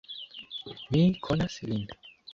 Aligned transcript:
Mi 0.95 1.03
konas 1.29 1.61
lin! 1.69 1.85